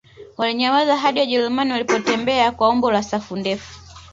[0.37, 3.79] Walinyamaza hadi Wajerumani walipotembea kwa umbo la safu ndefu